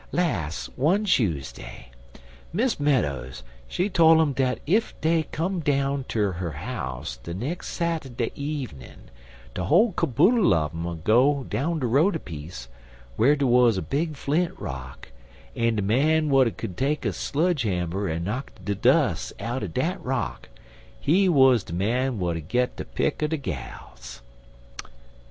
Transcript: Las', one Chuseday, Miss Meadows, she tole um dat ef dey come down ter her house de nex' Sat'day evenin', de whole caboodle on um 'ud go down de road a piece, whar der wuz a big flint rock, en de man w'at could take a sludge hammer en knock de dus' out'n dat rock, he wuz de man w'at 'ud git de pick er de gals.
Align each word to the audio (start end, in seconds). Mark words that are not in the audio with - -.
Las', 0.11 0.65
one 0.75 1.05
Chuseday, 1.05 1.89
Miss 2.51 2.79
Meadows, 2.79 3.43
she 3.67 3.87
tole 3.87 4.19
um 4.19 4.33
dat 4.33 4.59
ef 4.67 4.95
dey 4.99 5.27
come 5.31 5.59
down 5.59 6.05
ter 6.05 6.31
her 6.31 6.53
house 6.53 7.17
de 7.17 7.35
nex' 7.35 7.67
Sat'day 7.67 8.31
evenin', 8.33 9.11
de 9.53 9.65
whole 9.65 9.91
caboodle 9.91 10.55
on 10.55 10.71
um 10.73 10.87
'ud 10.87 11.03
go 11.03 11.43
down 11.43 11.77
de 11.77 11.85
road 11.85 12.15
a 12.15 12.19
piece, 12.19 12.67
whar 13.15 13.35
der 13.35 13.45
wuz 13.45 13.73
a 13.77 13.81
big 13.83 14.15
flint 14.15 14.59
rock, 14.59 15.11
en 15.55 15.75
de 15.75 15.83
man 15.83 16.29
w'at 16.29 16.57
could 16.57 16.75
take 16.77 17.05
a 17.05 17.13
sludge 17.13 17.61
hammer 17.61 18.09
en 18.09 18.23
knock 18.23 18.49
de 18.65 18.73
dus' 18.73 19.31
out'n 19.39 19.71
dat 19.71 20.03
rock, 20.03 20.49
he 20.99 21.29
wuz 21.29 21.59
de 21.63 21.73
man 21.73 22.17
w'at 22.17 22.35
'ud 22.37 22.47
git 22.47 22.75
de 22.77 22.85
pick 22.85 23.21
er 23.21 23.27
de 23.27 23.37
gals. 23.37 24.23